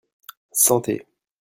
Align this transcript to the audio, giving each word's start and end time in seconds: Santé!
Santé! 0.63 1.05